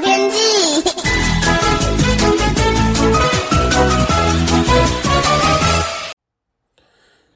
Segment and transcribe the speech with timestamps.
[0.00, 0.36] 天气。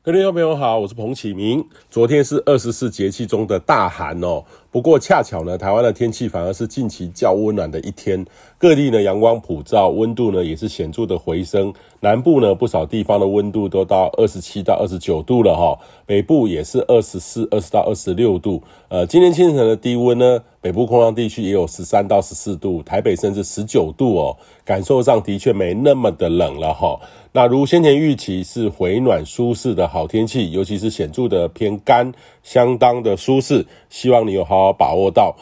[0.05, 1.65] 各位朋友好，我是彭启明。
[1.89, 8.27] 昨天是二十四节气中的大寒哦，不过恰巧呢，台湾的天气反而是近期较温暖的一天，
[8.59, 11.73] 各地呢阳光普照，温度呢也是显著的回升。
[12.01, 18.61] 南部呢不少地方的温度都到二十七到二十九度了哈，北部也是二十四、二十到二十六度。
[18.89, 26.97] 呃，今天清晨的低温呢，北部空旷地区也有十三到十四度，台北甚至十九度哦，感受上的确没那么的冷了哈。
[27.33, 32.13] 那如先前预期是回暖舒适的好天气，尤其是显著的偏干，
[32.45, 35.35] 相当的舒适，希望你有好好把握到。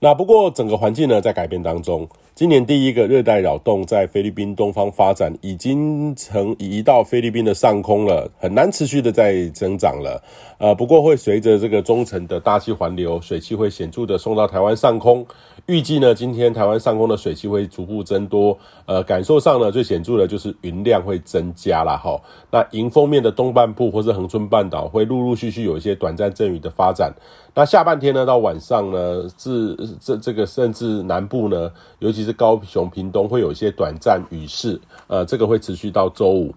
[0.00, 2.08] 那不过整个环境呢在改变当中，
[2.42, 10.20] 今年第一个热带扰动在菲律宾东方发展，已经成移到菲律宾的上空了，很难持续的在增长了。
[10.58, 15.24] 呃，不过会随着这个中层的大气环流，水汽会显著的送到台湾上空。
[15.66, 22.20] 预计呢，今天台湾上空的水汽会逐步增多，呃，感受上呢，最显著的就是云量会增加啦齁。
[22.50, 27.12] 那迎风面的东半部或是恒春半岛会陆陆续续有一些短暂阵雨的发展。
[27.54, 36.54] 那下半天呢，到晚上呢，至这这个甚至南部呢，尤其是高雄、屏东会有一些短暂雨势，呃，这个会持续到周五。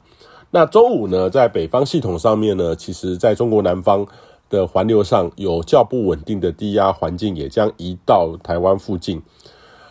[0.52, 4.08] 那周五呢，在北方系统上面呢，其实在中国南方。
[4.48, 9.20] 的环流上有较不稳定的低压环境，也将移到台湾附近，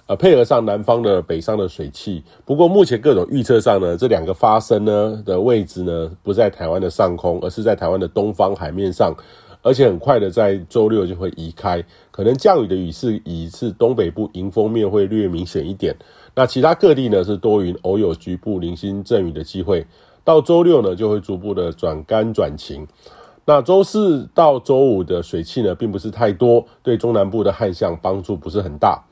[0.07, 2.23] 呃，配合上南方的北上的水汽。
[2.45, 9.13] 不过目前各种预测上呢，这两个发生呢的位置呢，不在台湾的上空，而是在台湾的东方海面上，
[9.65, 11.83] 而且很快的在周六就会移开。
[12.11, 15.97] 可能降雨的雨势以是东北部迎风面会略明显一点，
[16.35, 19.87] 那其他各地呢是多云，偶有局部零星阵雨的机会。
[20.23, 22.87] 到周六呢，就会逐步的转干转晴。
[23.47, 29.05] 那周四到周五的水汽呢，并不是太多，对中南部的旱象帮助不是很大。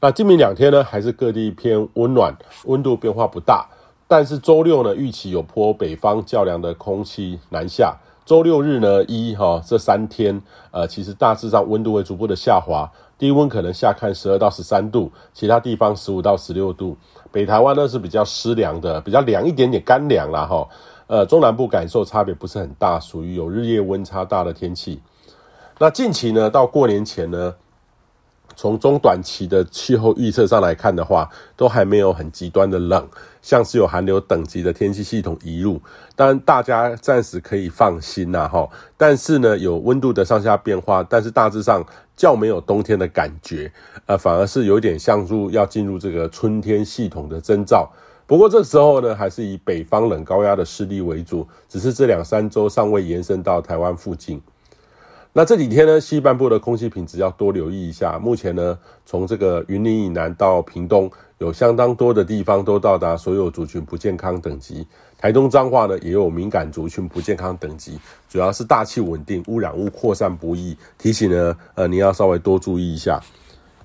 [0.00, 3.68] 那今明两天呢，还是各地偏温暖，温度变化不大。
[4.08, 7.96] 但是周六呢，预期有坡北方较凉的空气南下。
[8.24, 10.40] 周六日呢，一哈这三天，
[10.70, 16.96] 呃，其实大致上温度会逐步的下滑，低温可能下看十二到十三度，其他地方十五到十六度。
[17.32, 20.68] 北台湾呢是比较湿凉的，比较凉一点点，干凉啦哈。
[21.08, 25.00] 呃，中南部感受差别不是很大，属于有日夜温差大的天气。
[25.78, 27.54] 那近期呢，到过年前呢，
[28.62, 33.04] 从中短期的气候预测上来看的话，都还没有很极端的冷，
[33.42, 35.80] 像是有寒流等级的天气系统移入，
[36.14, 38.70] 当然大家暂时可以放心呐哈。
[38.96, 41.84] 但是呢，有温度的上下变化，但是大致上
[42.16, 43.72] 较没有冬天的感觉，
[44.06, 47.90] 呃，反而是有点像入要进入这个春天系统的征兆。
[48.28, 54.40] 不过这时候呢，还是以北方冷高压的势力为主，只是这两三周尚未延伸到台湾附近。
[55.34, 58.18] 那这几天呢，西半部的空气品质要多留意一下。
[58.18, 64.86] 目前呢，从这个云林以南到屏东，有相当多的地方都到达所有族群不健康等级。
[65.16, 67.98] 台东彰化呢，也有敏感族群不健康等级，
[68.28, 70.76] 主要是大气稳定，污染物扩散不易。
[70.98, 73.18] 提醒呢，呃，你要稍微多注意一下。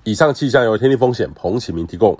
[0.04, 2.18] 以上气象由天气风险彭启明提供。